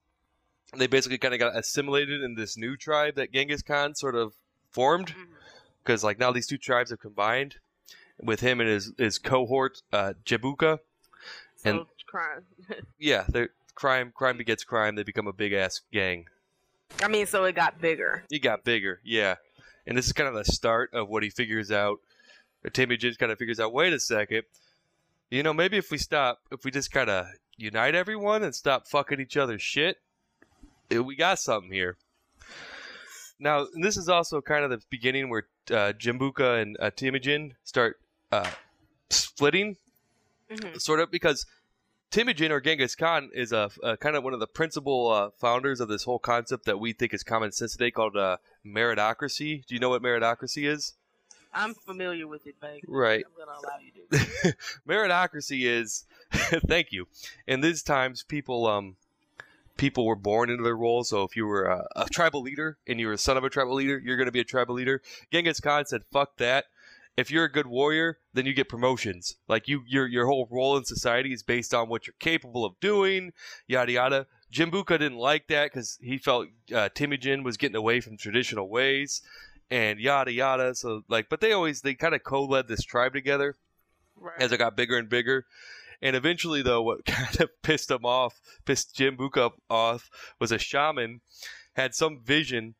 they 0.75 0.87
basically 0.87 1.17
kind 1.17 1.33
of 1.33 1.39
got 1.39 1.55
assimilated 1.57 2.21
in 2.21 2.35
this 2.35 2.57
new 2.57 2.75
tribe 2.77 3.15
that 3.15 3.31
Genghis 3.31 3.61
Khan 3.61 3.95
sort 3.95 4.15
of 4.15 4.33
formed, 4.71 5.13
because 5.83 6.03
like 6.03 6.19
now 6.19 6.31
these 6.31 6.47
two 6.47 6.57
tribes 6.57 6.89
have 6.89 6.99
combined 6.99 7.55
with 8.21 8.39
him 8.39 8.59
and 8.61 8.69
his 8.69 8.93
his 8.97 9.17
cohort, 9.19 9.81
uh, 9.93 10.13
Jabuka. 10.25 10.79
So 11.57 11.69
And- 11.69 11.85
crime. 12.07 12.45
Yeah, 12.99 13.25
they're 13.27 13.49
crime 13.73 14.11
crime 14.15 14.37
begets 14.37 14.63
crime. 14.63 14.95
They 14.95 15.03
become 15.03 15.27
a 15.27 15.33
big 15.33 15.51
ass 15.53 15.81
gang. 15.91 16.27
I 17.01 17.07
mean, 17.09 17.25
so 17.25 17.43
it 17.45 17.55
got 17.55 17.81
bigger. 17.81 18.23
It 18.29 18.39
got 18.39 18.63
bigger, 18.63 19.01
yeah. 19.03 19.35
And 19.87 19.97
this 19.97 20.07
is 20.07 20.13
kind 20.13 20.27
of 20.27 20.35
the 20.35 20.45
start 20.51 20.93
of 20.93 21.09
what 21.09 21.23
he 21.23 21.29
figures 21.29 21.71
out. 21.71 21.99
Or 22.63 22.69
Temujin 22.69 23.15
kind 23.17 23.31
of 23.31 23.37
figures 23.37 23.59
out. 23.59 23.73
Wait 23.73 23.93
a 23.93 23.99
second, 23.99 24.43
you 25.29 25.43
know, 25.43 25.53
maybe 25.53 25.77
if 25.77 25.91
we 25.91 25.97
stop, 25.97 26.39
if 26.51 26.63
we 26.65 26.71
just 26.71 26.91
kind 26.91 27.09
of 27.09 27.27
unite 27.57 27.93
everyone 27.95 28.43
and 28.43 28.55
stop 28.55 28.87
fucking 28.87 29.19
each 29.19 29.37
other's 29.37 29.61
shit, 29.61 29.97
eh, 30.89 30.97
we 30.97 31.15
got 31.15 31.39
something 31.39 31.71
here. 31.71 31.97
Now, 33.39 33.67
this 33.75 33.97
is 33.97 34.07
also 34.09 34.41
kind 34.41 34.63
of 34.63 34.71
the 34.71 34.81
beginning 34.89 35.29
where 35.29 35.43
uh, 35.69 35.93
Jimbuka 35.93 36.61
and 36.61 36.77
uh, 36.79 36.89
Temujin 36.91 37.53
start 37.63 37.99
uh, 38.31 38.49
splitting 39.09 39.77
Mhm. 40.49 40.79
sort 40.79 40.99
of 40.99 41.09
because 41.09 41.47
Temujin 42.15 42.49
or 42.49 42.61
Genghis 42.61 42.95
Khan 42.95 43.29
is 43.33 43.51
a, 43.51 43.69
a 43.83 43.97
kind 43.97 44.15
of 44.15 44.23
one 44.23 44.33
of 44.33 44.39
the 44.39 44.47
principal 44.47 45.09
uh, 45.11 45.31
founders 45.37 45.81
of 45.81 45.89
this 45.89 46.05
whole 46.05 46.17
concept 46.17 46.63
that 46.63 46.79
we 46.79 46.93
think 46.93 47.13
is 47.13 47.23
common 47.23 47.51
sense 47.51 47.73
today 47.73 47.91
called 47.91 48.15
uh, 48.15 48.37
meritocracy. 48.65 49.65
Do 49.65 49.75
you 49.75 49.81
know 49.81 49.89
what 49.89 50.01
meritocracy 50.01 50.65
is? 50.65 50.93
I'm 51.53 51.73
familiar 51.73 52.25
with 52.25 52.47
it, 52.47 52.55
vaguely. 52.61 52.83
Right. 52.87 53.25
I'm 53.25 53.45
gonna 53.45 53.59
allow 53.59 53.79
you 53.83 54.17
to. 54.17 54.55
meritocracy 54.87 55.65
is 55.65 56.05
thank 56.69 56.93
you. 56.93 57.09
In 57.47 57.59
these 57.59 57.83
times, 57.83 58.23
people 58.23 58.65
um 58.65 58.95
people 59.75 60.05
were 60.05 60.15
born 60.15 60.49
into 60.49 60.63
their 60.63 60.77
roles. 60.77 61.09
So 61.09 61.23
if 61.23 61.35
you 61.35 61.45
were 61.45 61.65
a, 61.65 61.85
a 61.97 62.05
tribal 62.05 62.41
leader 62.41 62.77
and 62.87 62.97
you 62.97 63.07
were 63.07 63.13
a 63.13 63.17
son 63.17 63.35
of 63.35 63.43
a 63.43 63.49
tribal 63.49 63.73
leader, 63.73 63.99
you're 63.99 64.15
going 64.15 64.27
to 64.27 64.31
be 64.31 64.39
a 64.39 64.45
tribal 64.45 64.75
leader. 64.75 65.01
Genghis 65.33 65.59
Khan 65.59 65.85
said, 65.85 66.03
"Fuck 66.13 66.37
that." 66.37 66.67
If 67.17 67.31
you're 67.31 67.45
a 67.45 67.51
good 67.51 67.67
warrior, 67.67 68.17
then 68.33 68.45
you 68.45 68.53
get 68.53 68.67
promotions. 68.69 69.35
Like 69.47 69.67
you, 69.67 69.83
your 69.87 70.07
your 70.07 70.25
whole 70.25 70.47
role 70.51 70.75
in 70.77 70.83
society 70.83 71.31
is 71.31 71.43
based 71.43 71.73
on 71.73 71.87
what 71.87 72.07
you're 72.07 72.15
capable 72.19 72.65
of 72.65 72.79
doing. 72.79 73.31
Yada 73.67 73.91
yada. 73.91 74.27
Jimbuka 74.53 74.99
didn't 74.99 75.17
like 75.17 75.47
that 75.47 75.71
because 75.71 75.97
he 76.01 76.17
felt 76.17 76.47
uh, 76.73 76.89
Temujin 76.89 77.43
was 77.43 77.57
getting 77.57 77.75
away 77.75 77.99
from 78.01 78.17
traditional 78.17 78.69
ways, 78.69 79.21
and 79.69 79.99
yada 79.99 80.31
yada. 80.31 80.75
So 80.75 81.03
like, 81.07 81.27
but 81.29 81.39
they 81.41 81.51
always 81.53 81.81
they 81.81 81.93
kind 81.93 82.15
of 82.15 82.23
co-led 82.23 82.67
this 82.67 82.83
tribe 82.83 83.13
together 83.13 83.55
Right. 84.17 84.41
as 84.41 84.51
it 84.51 84.57
got 84.57 84.77
bigger 84.77 84.97
and 84.97 85.09
bigger. 85.09 85.45
And 86.01 86.15
eventually, 86.15 86.61
though, 86.61 86.81
what 86.81 87.05
kind 87.05 87.39
of 87.41 87.49
pissed 87.63 87.91
him 87.91 88.05
off, 88.05 88.39
pissed 88.65 88.95
Jimbuka 88.95 89.51
off, 89.69 90.09
was 90.39 90.51
a 90.51 90.57
shaman 90.59 91.21
had 91.75 91.93
some 91.93 92.21
vision 92.23 92.75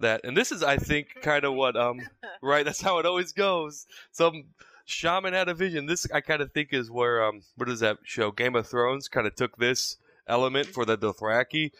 that, 0.00 0.22
and 0.24 0.36
this 0.36 0.52
is, 0.52 0.62
I 0.62 0.76
think, 0.76 1.08
kind 1.22 1.44
of 1.44 1.54
what, 1.54 1.76
um, 1.76 2.00
right? 2.42 2.64
That's 2.64 2.80
how 2.80 2.98
it 2.98 3.06
always 3.06 3.32
goes. 3.32 3.86
Some 4.12 4.44
shaman 4.84 5.32
had 5.32 5.48
a 5.48 5.54
vision. 5.54 5.86
This, 5.86 6.06
I 6.12 6.20
kind 6.20 6.42
of 6.42 6.52
think, 6.52 6.72
is 6.72 6.90
where, 6.90 7.24
um, 7.24 7.42
what 7.56 7.68
is 7.68 7.80
that 7.80 7.98
show? 8.04 8.30
Game 8.30 8.56
of 8.56 8.66
Thrones 8.66 9.08
kind 9.08 9.26
of 9.26 9.34
took 9.34 9.56
this 9.56 9.96
element 10.26 10.68
for 10.68 10.84
the 10.84 10.98
Dothraki. 10.98 11.70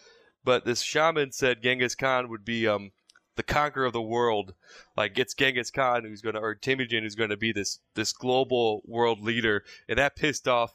But 0.44 0.64
this 0.64 0.80
shaman 0.80 1.32
said 1.32 1.62
Genghis 1.62 1.94
Khan 1.94 2.28
would 2.28 2.44
be, 2.44 2.68
um, 2.68 2.92
the 3.36 3.42
conqueror 3.42 3.84
of 3.84 3.92
the 3.92 4.02
world. 4.02 4.54
Like 4.96 5.18
it's 5.18 5.34
Genghis 5.34 5.70
Khan 5.70 6.04
who's 6.04 6.22
gonna, 6.22 6.40
or 6.40 6.54
Temujin 6.54 7.02
who's 7.02 7.14
gonna 7.14 7.36
be 7.36 7.52
this 7.52 7.78
this 7.94 8.12
global 8.12 8.82
world 8.86 9.20
leader, 9.20 9.62
and 9.88 9.98
that 9.98 10.16
pissed 10.16 10.48
off 10.48 10.74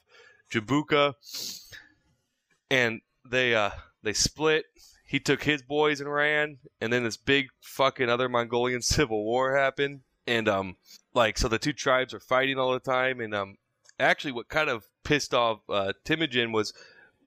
Jabuka, 0.51 1.15
and 2.69 3.01
they 3.29 3.53
uh 3.53 3.71
they 4.03 4.13
split. 4.13 4.65
He 5.11 5.19
took 5.19 5.43
his 5.43 5.61
boys 5.61 5.99
and 5.99 6.09
ran, 6.09 6.59
and 6.79 6.93
then 6.93 7.03
this 7.03 7.17
big 7.17 7.49
fucking 7.59 8.07
other 8.07 8.29
Mongolian 8.29 8.81
civil 8.95 9.25
war 9.25 9.57
happened, 9.57 10.03
and 10.25 10.47
um 10.47 10.77
like 11.13 11.37
so 11.37 11.49
the 11.49 11.59
two 11.59 11.73
tribes 11.73 12.13
are 12.13 12.21
fighting 12.21 12.57
all 12.57 12.71
the 12.71 12.79
time, 12.79 13.19
and 13.19 13.35
um 13.35 13.57
actually 13.99 14.31
what 14.31 14.47
kind 14.47 14.69
of 14.69 14.85
pissed 15.03 15.33
off 15.33 15.59
uh, 15.67 15.91
Temujin 16.05 16.53
was 16.53 16.73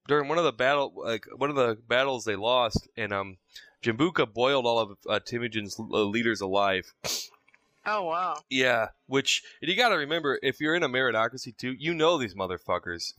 during 0.08 0.28
one 0.30 0.38
of 0.38 0.44
the 0.44 0.52
battle 0.52 0.94
like 0.96 1.26
one 1.36 1.50
of 1.50 1.56
the 1.56 1.76
battles 1.86 2.24
they 2.24 2.36
lost, 2.36 2.88
and 2.96 3.12
um 3.12 3.36
Jimbuka 3.82 4.32
boiled 4.32 4.64
all 4.64 4.78
of 4.78 4.96
uh, 5.06 5.20
Temujin's 5.20 5.78
uh, 5.78 6.04
leaders 6.04 6.40
alive. 6.40 6.90
oh 7.84 8.04
wow. 8.04 8.38
Yeah, 8.48 8.88
which 9.08 9.42
and 9.60 9.70
you 9.70 9.76
got 9.76 9.90
to 9.90 9.96
remember 9.96 10.38
if 10.42 10.58
you're 10.58 10.74
in 10.74 10.84
a 10.84 10.88
meritocracy 10.88 11.54
too, 11.54 11.74
you 11.78 11.92
know 11.92 12.16
these 12.16 12.34
motherfuckers. 12.34 13.12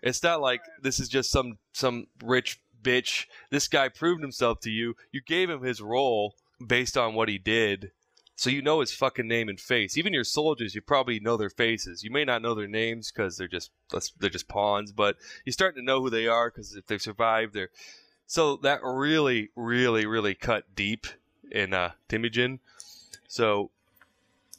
It's 0.00 0.22
not 0.22 0.40
like 0.40 0.60
this 0.80 1.00
is 1.00 1.08
just 1.08 1.32
some 1.32 1.58
some 1.72 2.06
rich 2.22 2.60
bitch. 2.82 3.26
This 3.50 3.68
guy 3.68 3.88
proved 3.88 4.22
himself 4.22 4.60
to 4.60 4.70
you. 4.70 4.96
You 5.10 5.20
gave 5.20 5.50
him 5.50 5.62
his 5.62 5.80
role 5.80 6.34
based 6.64 6.96
on 6.96 7.14
what 7.14 7.28
he 7.28 7.38
did. 7.38 7.90
So 8.34 8.50
you 8.50 8.62
know 8.62 8.80
his 8.80 8.92
fucking 8.92 9.28
name 9.28 9.48
and 9.48 9.60
face. 9.60 9.96
Even 9.96 10.12
your 10.12 10.24
soldiers, 10.24 10.74
you 10.74 10.80
probably 10.80 11.20
know 11.20 11.36
their 11.36 11.50
faces. 11.50 12.02
You 12.02 12.10
may 12.10 12.24
not 12.24 12.42
know 12.42 12.54
their 12.54 12.66
names 12.66 13.12
because 13.12 13.36
they're 13.36 13.46
just 13.46 13.70
they're 14.18 14.30
just 14.30 14.48
pawns, 14.48 14.90
but 14.90 15.16
you're 15.44 15.52
starting 15.52 15.80
to 15.80 15.86
know 15.86 16.00
who 16.00 16.10
they 16.10 16.26
are 16.26 16.50
because 16.50 16.74
if 16.74 16.86
they've 16.86 17.00
survived, 17.00 17.54
they're 17.54 17.70
so 18.26 18.56
that 18.56 18.80
really, 18.82 19.50
really, 19.54 20.06
really 20.06 20.34
cut 20.34 20.74
deep 20.74 21.06
in 21.50 21.74
uh. 21.74 21.90
So 23.28 23.70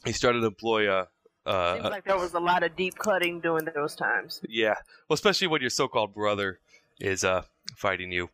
he 0.04 0.12
started 0.12 0.40
to 0.40 0.46
employ 0.46 0.90
a, 0.90 1.08
uh, 1.44 1.74
Seems 1.74 1.90
like 1.90 2.04
there 2.04 2.16
was 2.16 2.34
a 2.34 2.40
lot 2.40 2.62
of 2.62 2.74
deep 2.76 2.96
cutting 2.96 3.40
during 3.40 3.66
those 3.74 3.94
times. 3.94 4.40
yeah, 4.48 4.76
well, 5.08 5.14
especially 5.14 5.48
when 5.48 5.60
your 5.60 5.70
so-called 5.70 6.14
brother 6.14 6.60
is 7.00 7.24
uh, 7.24 7.42
fighting 7.76 8.12
you. 8.12 8.30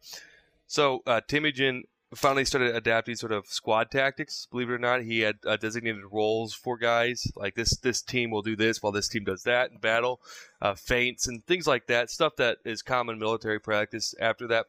So 0.67 1.03
uh, 1.07 1.21
Temujin 1.27 1.85
finally 2.15 2.45
started 2.45 2.75
adapting 2.75 3.15
sort 3.15 3.33
of 3.33 3.47
squad 3.47 3.91
tactics. 3.91 4.47
Believe 4.51 4.71
it 4.71 4.75
or 4.75 4.79
not, 4.79 5.03
he 5.03 5.21
had 5.21 5.39
uh, 5.47 5.57
designated 5.57 6.03
roles 6.11 6.55
for 6.55 6.77
guys. 6.77 7.31
Like 7.37 7.55
this, 7.55 7.77
this 7.79 8.03
team 8.03 8.31
will 8.31 8.43
do 8.43 8.57
this 8.57 8.83
while 8.83 8.93
this 8.93 9.09
team 9.09 9.25
does 9.25 9.45
that 9.45 9.71
in 9.71 9.79
battle, 9.79 10.21
uh, 10.61 10.75
feints 10.75 11.27
and 11.29 11.45
things 11.47 11.67
like 11.67 11.87
that. 11.87 12.11
Stuff 12.11 12.37
that 12.37 12.59
is 12.65 12.83
common 12.83 13.19
military 13.19 13.61
practice 13.61 14.15
after 14.21 14.47
that, 14.49 14.67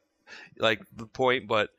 like 0.57 0.81
the 0.95 1.07
point. 1.07 1.47
But 1.47 1.71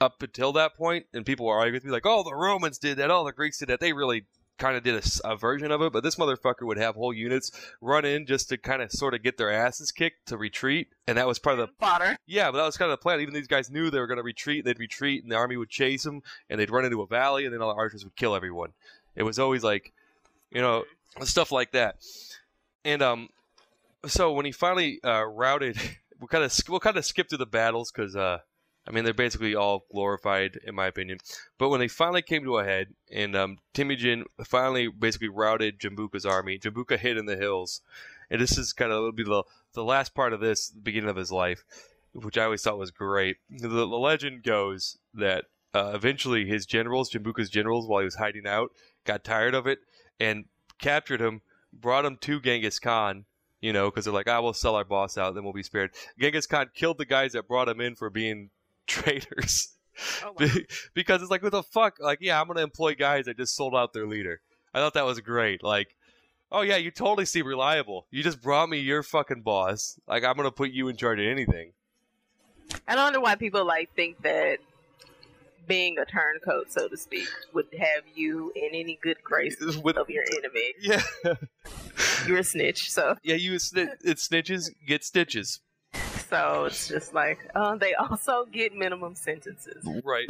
up 0.00 0.22
until 0.22 0.52
that 0.52 0.74
point, 0.76 1.06
and 1.12 1.24
people 1.24 1.46
were 1.46 1.56
arguing 1.56 1.74
with 1.74 1.84
me 1.84 1.90
like, 1.90 2.06
"Oh, 2.06 2.22
the 2.22 2.34
Romans 2.34 2.78
did 2.78 2.96
that. 2.98 3.10
Oh, 3.10 3.24
the 3.24 3.32
Greeks 3.32 3.58
did 3.58 3.68
that." 3.68 3.80
They 3.80 3.92
really 3.92 4.24
kind 4.58 4.76
of 4.76 4.82
did 4.82 5.04
a 5.24 5.36
version 5.36 5.70
of 5.70 5.82
it, 5.82 5.92
but 5.92 6.02
this 6.02 6.16
motherfucker 6.16 6.62
would 6.62 6.78
have 6.78 6.94
whole 6.94 7.12
units 7.12 7.50
run 7.80 8.04
in 8.04 8.26
just 8.26 8.48
to 8.48 8.56
kind 8.56 8.82
of 8.82 8.92
sort 8.92 9.14
of 9.14 9.22
get 9.22 9.36
their 9.36 9.50
asses 9.50 9.90
kicked 9.90 10.26
to 10.28 10.36
retreat, 10.36 10.88
and 11.06 11.18
that 11.18 11.26
was 11.26 11.38
part 11.38 11.58
of 11.58 11.66
the 11.66 11.74
Fodder. 11.78 12.16
yeah, 12.26 12.50
but 12.50 12.58
that 12.58 12.66
was 12.66 12.76
kind 12.76 12.90
of 12.90 12.98
the 12.98 13.02
plan. 13.02 13.20
Even 13.20 13.34
these 13.34 13.48
guys 13.48 13.70
knew 13.70 13.90
they 13.90 13.98
were 13.98 14.06
going 14.06 14.18
to 14.18 14.22
retreat. 14.22 14.64
They'd 14.64 14.78
retreat, 14.78 15.22
and 15.22 15.32
the 15.32 15.36
army 15.36 15.56
would 15.56 15.70
chase 15.70 16.04
them, 16.04 16.22
and 16.48 16.60
they'd 16.60 16.70
run 16.70 16.84
into 16.84 17.02
a 17.02 17.06
valley, 17.06 17.44
and 17.44 17.52
then 17.52 17.62
all 17.62 17.74
the 17.74 17.80
archers 17.80 18.04
would 18.04 18.16
kill 18.16 18.34
everyone. 18.34 18.72
It 19.16 19.22
was 19.22 19.38
always 19.38 19.62
like, 19.62 19.92
you 20.50 20.60
know, 20.60 20.84
stuff 21.22 21.52
like 21.52 21.72
that. 21.72 21.96
And 22.84 23.02
um, 23.02 23.28
so 24.06 24.32
when 24.32 24.46
he 24.46 24.52
finally 24.52 25.00
uh, 25.02 25.24
routed, 25.24 25.78
we 26.20 26.28
kind 26.28 26.44
of 26.44 26.56
we'll 26.68 26.80
kind 26.80 26.96
of 26.96 27.04
skip 27.04 27.28
through 27.28 27.38
the 27.38 27.46
battles 27.46 27.90
because 27.90 28.16
uh, 28.16 28.38
I 28.86 28.90
mean 28.90 29.04
they're 29.04 29.14
basically 29.14 29.54
all 29.54 29.86
glorified 29.90 30.58
in 30.64 30.74
my 30.74 30.86
opinion. 30.86 31.18
But 31.58 31.70
when 31.70 31.80
they 31.80 31.88
finally 31.88 32.22
came 32.22 32.44
to 32.44 32.58
a 32.58 32.64
head, 32.64 32.88
and 33.10 33.34
um, 33.34 33.58
Temujin 33.72 34.24
finally 34.44 34.88
basically 34.88 35.28
routed 35.28 35.80
Jambuka's 35.80 36.26
army, 36.26 36.58
Jambuka 36.58 36.98
hid 36.98 37.16
in 37.16 37.26
the 37.26 37.36
hills, 37.36 37.80
and 38.30 38.40
this 38.40 38.58
is 38.58 38.72
kind 38.72 38.92
of 38.92 38.98
it'll 38.98 39.12
be 39.12 39.24
the 39.24 39.44
the 39.72 39.84
last 39.84 40.14
part 40.14 40.32
of 40.32 40.40
this, 40.40 40.68
the 40.68 40.80
beginning 40.80 41.10
of 41.10 41.16
his 41.16 41.32
life, 41.32 41.64
which 42.12 42.38
I 42.38 42.44
always 42.44 42.62
thought 42.62 42.78
was 42.78 42.90
great. 42.90 43.36
The, 43.50 43.68
the 43.68 43.86
legend 43.86 44.42
goes 44.42 44.98
that 45.14 45.46
uh, 45.74 45.92
eventually 45.94 46.46
his 46.46 46.66
generals, 46.66 47.10
Jambuka's 47.10 47.50
generals, 47.50 47.88
while 47.88 48.00
he 48.00 48.04
was 48.04 48.14
hiding 48.14 48.46
out, 48.46 48.70
got 49.04 49.24
tired 49.24 49.54
of 49.54 49.66
it 49.66 49.80
and 50.20 50.44
captured 50.78 51.20
him, 51.20 51.42
brought 51.72 52.04
him 52.04 52.16
to 52.18 52.40
Genghis 52.40 52.78
Khan. 52.78 53.24
You 53.60 53.72
know, 53.72 53.90
because 53.90 54.04
they're 54.04 54.12
like, 54.12 54.28
"I 54.28 54.40
will 54.40 54.52
sell 54.52 54.74
our 54.74 54.84
boss 54.84 55.16
out, 55.16 55.34
then 55.34 55.42
we'll 55.42 55.54
be 55.54 55.62
spared." 55.62 55.92
Genghis 56.18 56.46
Khan 56.46 56.70
killed 56.74 56.98
the 56.98 57.06
guys 57.06 57.32
that 57.32 57.48
brought 57.48 57.68
him 57.68 57.80
in 57.80 57.94
for 57.94 58.10
being 58.10 58.50
traitors. 58.86 59.68
Oh, 60.24 60.34
wow. 60.40 60.48
because 60.94 61.22
it's 61.22 61.30
like, 61.30 61.42
what 61.42 61.52
the 61.52 61.62
fuck? 61.62 61.98
Like, 62.00 62.18
yeah, 62.20 62.40
I'm 62.40 62.46
gonna 62.48 62.62
employ 62.62 62.94
guys 62.94 63.26
that 63.26 63.36
just 63.36 63.54
sold 63.54 63.74
out 63.74 63.92
their 63.92 64.06
leader. 64.06 64.40
I 64.72 64.78
thought 64.80 64.94
that 64.94 65.04
was 65.06 65.20
great. 65.20 65.62
Like, 65.62 65.94
oh 66.50 66.62
yeah, 66.62 66.76
you 66.76 66.90
totally 66.90 67.26
seem 67.26 67.46
reliable. 67.46 68.06
You 68.10 68.22
just 68.22 68.42
brought 68.42 68.68
me 68.68 68.78
your 68.78 69.02
fucking 69.04 69.42
boss. 69.42 69.98
Like, 70.08 70.24
I'm 70.24 70.36
gonna 70.36 70.50
put 70.50 70.70
you 70.70 70.88
in 70.88 70.96
charge 70.96 71.20
of 71.20 71.26
anything. 71.26 71.72
I 72.88 72.94
don't 72.96 73.12
know 73.12 73.20
why 73.20 73.36
people 73.36 73.64
like 73.64 73.94
think 73.94 74.20
that 74.22 74.58
being 75.68 75.96
a 75.98 76.04
turncoat, 76.04 76.72
so 76.72 76.88
to 76.88 76.96
speak, 76.96 77.28
would 77.52 77.66
have 77.78 78.02
you 78.14 78.52
in 78.56 78.70
any 78.72 78.98
good 79.00 79.16
graces 79.22 79.78
With- 79.82 79.96
of 79.96 80.10
your 80.10 80.24
enemy. 80.36 80.74
Yeah, 80.80 81.02
You're 82.26 82.38
a 82.38 82.44
snitch, 82.44 82.90
so 82.90 83.16
yeah. 83.22 83.36
You 83.36 83.52
sni- 83.54 83.94
it 84.04 84.16
snitches 84.18 84.70
get 84.86 85.04
stitches. 85.04 85.60
So 86.34 86.64
it's 86.64 86.88
just 86.88 87.14
like 87.14 87.38
uh, 87.54 87.76
they 87.76 87.94
also 87.94 88.44
get 88.50 88.74
minimum 88.74 89.14
sentences. 89.14 89.84
Right. 90.04 90.26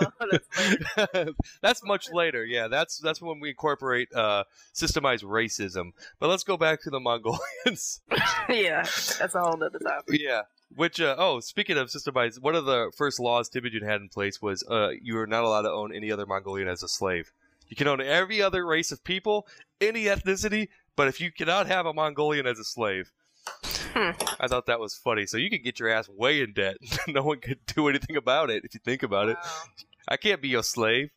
well, 0.00 0.12
that's 0.30 0.88
later. 1.14 1.32
that's 1.60 1.84
much 1.84 2.12
later. 2.12 2.44
Yeah, 2.44 2.68
that's 2.68 2.98
that's 2.98 3.20
when 3.20 3.40
we 3.40 3.50
incorporate 3.50 4.08
uh, 4.14 4.44
systemized 4.72 5.24
racism. 5.24 5.92
But 6.20 6.28
let's 6.28 6.44
go 6.44 6.56
back 6.56 6.82
to 6.82 6.90
the 6.90 7.00
Mongolians. 7.00 8.00
yeah, 8.48 8.82
that's 8.82 9.34
a 9.34 9.40
whole 9.40 9.62
other 9.62 9.78
topic. 9.78 10.20
yeah. 10.20 10.42
Which 10.74 11.00
uh, 11.00 11.16
oh, 11.18 11.40
speaking 11.40 11.76
of 11.76 11.88
systemized, 11.88 12.40
one 12.40 12.54
of 12.54 12.64
the 12.64 12.92
first 12.96 13.18
laws 13.18 13.48
Temujin 13.48 13.82
had 13.82 14.00
in 14.00 14.08
place 14.08 14.40
was 14.40 14.62
uh, 14.70 14.90
you 15.02 15.18
are 15.18 15.26
not 15.26 15.42
allowed 15.42 15.62
to 15.62 15.70
own 15.70 15.94
any 15.94 16.12
other 16.12 16.24
Mongolian 16.24 16.68
as 16.68 16.82
a 16.82 16.88
slave. 16.88 17.32
You 17.68 17.76
can 17.76 17.88
own 17.88 18.00
every 18.00 18.40
other 18.40 18.64
race 18.64 18.92
of 18.92 19.02
people, 19.02 19.46
any 19.80 20.04
ethnicity, 20.04 20.68
but 20.94 21.08
if 21.08 21.20
you 21.20 21.32
cannot 21.32 21.66
have 21.66 21.84
a 21.84 21.92
Mongolian 21.92 22.46
as 22.46 22.58
a 22.58 22.64
slave. 22.64 23.10
I 23.94 24.48
thought 24.48 24.66
that 24.66 24.80
was 24.80 24.94
funny. 24.94 25.26
So 25.26 25.36
you 25.36 25.50
could 25.50 25.62
get 25.62 25.78
your 25.80 25.88
ass 25.88 26.08
way 26.08 26.40
in 26.40 26.52
debt. 26.52 26.76
no 27.08 27.22
one 27.22 27.40
could 27.40 27.64
do 27.66 27.88
anything 27.88 28.16
about 28.16 28.50
it 28.50 28.64
if 28.64 28.74
you 28.74 28.80
think 28.84 29.02
about 29.02 29.28
it. 29.28 29.36
Wow. 29.42 29.62
I 30.08 30.16
can't 30.16 30.42
be 30.42 30.48
your 30.48 30.62
slave. 30.62 31.10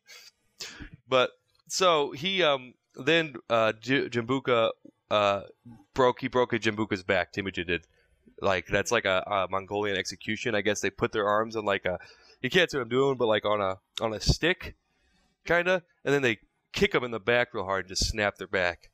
But 1.08 1.30
so 1.68 2.12
he 2.12 2.42
um 2.42 2.74
then 2.94 3.34
uh 3.50 3.72
J- 3.80 4.08
Jimbuka 4.08 4.70
uh 5.10 5.42
broke 5.94 6.20
he 6.20 6.28
broke 6.28 6.52
a 6.52 6.58
Jimbuka's 6.58 7.02
back. 7.02 7.32
Temujin 7.32 7.66
did. 7.66 7.86
Like 8.40 8.66
that's 8.66 8.92
like 8.92 9.04
a, 9.04 9.22
a 9.26 9.48
Mongolian 9.50 9.96
execution. 9.96 10.54
I 10.54 10.60
guess 10.60 10.80
they 10.80 10.90
put 10.90 11.12
their 11.12 11.26
arms 11.26 11.56
on 11.56 11.64
like 11.64 11.84
a 11.84 11.98
you 12.42 12.50
can't 12.50 12.70
see 12.70 12.76
what 12.76 12.84
I'm 12.84 12.88
doing, 12.88 13.16
but 13.16 13.26
like 13.26 13.44
on 13.44 13.60
a 13.60 13.78
on 14.00 14.12
a 14.12 14.20
stick, 14.20 14.74
kinda, 15.46 15.82
and 16.04 16.14
then 16.14 16.22
they 16.22 16.38
kick 16.72 16.92
them 16.92 17.04
in 17.04 17.10
the 17.10 17.20
back 17.20 17.54
real 17.54 17.64
hard 17.64 17.86
and 17.86 17.88
just 17.88 18.08
snap 18.08 18.36
their 18.36 18.46
back. 18.46 18.90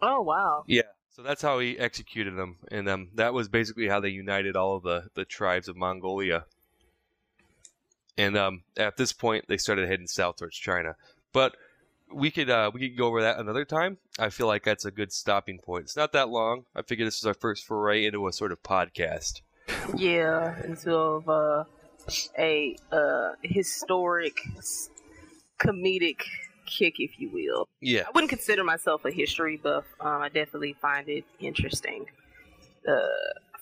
Oh 0.00 0.22
wow. 0.22 0.64
Yeah. 0.66 0.82
So 1.14 1.22
that's 1.22 1.42
how 1.42 1.60
he 1.60 1.78
executed 1.78 2.36
them, 2.36 2.56
and 2.72 2.88
um, 2.88 3.08
that 3.14 3.32
was 3.32 3.46
basically 3.46 3.86
how 3.86 4.00
they 4.00 4.08
united 4.08 4.56
all 4.56 4.74
of 4.74 4.82
the, 4.82 5.04
the 5.14 5.24
tribes 5.24 5.68
of 5.68 5.76
Mongolia. 5.76 6.44
And 8.18 8.36
um, 8.36 8.62
at 8.76 8.96
this 8.96 9.12
point, 9.12 9.44
they 9.46 9.56
started 9.56 9.88
heading 9.88 10.08
south 10.08 10.38
towards 10.38 10.56
China. 10.56 10.96
But 11.32 11.56
we 12.12 12.32
could 12.32 12.50
uh, 12.50 12.72
we 12.74 12.80
could 12.80 12.98
go 12.98 13.06
over 13.06 13.22
that 13.22 13.38
another 13.38 13.64
time. 13.64 13.98
I 14.18 14.30
feel 14.30 14.48
like 14.48 14.64
that's 14.64 14.84
a 14.84 14.90
good 14.90 15.12
stopping 15.12 15.60
point. 15.60 15.84
It's 15.84 15.96
not 15.96 16.12
that 16.14 16.30
long. 16.30 16.64
I 16.74 16.82
figure 16.82 17.04
this 17.04 17.18
is 17.18 17.26
our 17.26 17.34
first 17.34 17.64
foray 17.64 18.04
into 18.06 18.26
a 18.26 18.32
sort 18.32 18.50
of 18.50 18.64
podcast. 18.64 19.40
Yeah, 19.96 20.60
into 20.64 20.96
of 20.96 21.28
uh, 21.28 21.64
a 22.36 22.76
uh, 22.90 23.30
historic, 23.42 24.40
comedic 25.60 26.22
kick, 26.66 26.94
if 26.98 27.18
you 27.18 27.30
will. 27.30 27.68
Yeah. 27.80 28.02
I 28.06 28.10
wouldn't 28.14 28.30
consider 28.30 28.64
myself 28.64 29.04
a 29.04 29.10
history 29.10 29.56
buff. 29.56 29.84
Um, 30.00 30.22
I 30.22 30.28
definitely 30.28 30.74
find 30.80 31.08
it 31.08 31.24
interesting, 31.38 32.06
uh, 32.88 32.92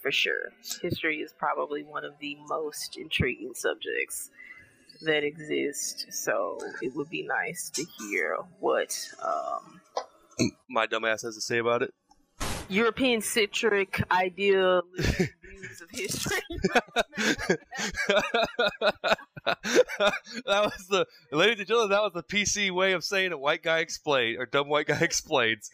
for 0.01 0.11
sure. 0.11 0.51
History 0.81 1.19
is 1.19 1.33
probably 1.39 1.83
one 1.83 2.05
of 2.05 2.15
the 2.21 2.37
most 2.49 2.97
intriguing 2.97 3.53
subjects 3.55 4.31
that 5.03 5.25
exist. 5.25 6.07
So 6.11 6.59
it 6.81 6.95
would 6.95 7.11
be 7.11 7.23
nice 7.23 7.71
to 7.71 7.85
hear 7.99 8.39
what 8.61 8.97
um, 9.23 9.81
My 10.69 10.87
dumbass 10.87 11.23
has 11.23 11.35
to 11.35 11.41
say 11.41 11.59
about 11.59 11.83
it. 11.83 11.93
European 12.69 13.21
centric 13.21 14.03
ideal 14.11 14.83
views 15.63 15.81
of 15.81 15.91
history. 15.91 16.41
that 20.47 20.65
was 20.65 20.87
the 20.89 21.07
ladies 21.31 21.59
and 21.59 21.69
gentlemen. 21.69 21.91
That 21.91 22.03
was 22.03 22.13
the 22.15 22.23
PC 22.23 22.71
way 22.71 22.93
of 22.93 23.05
saying 23.05 23.33
a 23.33 23.39
White 23.39 23.63
guy 23.63 23.79
explain 23.79 24.39
or 24.39 24.47
dumb 24.47 24.69
white 24.69 24.87
guy 24.87 24.99
explains. 25.01 25.71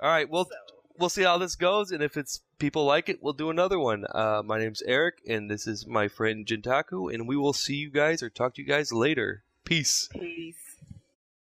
All 0.00 0.08
right, 0.08 0.28
well, 0.28 0.46
So, 0.46 0.50
we'll 0.98 1.08
see 1.08 1.22
how 1.22 1.38
this 1.38 1.56
goes, 1.56 1.90
and 1.90 2.02
if 2.02 2.16
it's 2.16 2.40
people 2.58 2.84
like 2.84 3.08
it, 3.08 3.22
we'll 3.22 3.32
do 3.32 3.50
another 3.50 3.78
one. 3.78 4.04
Uh, 4.14 4.42
my 4.44 4.58
name's 4.58 4.82
Eric, 4.82 5.18
and 5.28 5.50
this 5.50 5.66
is 5.66 5.86
my 5.86 6.08
friend 6.08 6.46
Jintaku, 6.46 7.12
and 7.12 7.28
we 7.28 7.36
will 7.36 7.52
see 7.52 7.74
you 7.76 7.90
guys 7.90 8.22
or 8.22 8.30
talk 8.30 8.54
to 8.54 8.62
you 8.62 8.68
guys 8.68 8.92
later. 8.92 9.44
Peace. 9.64 10.08
peace. 10.12 10.56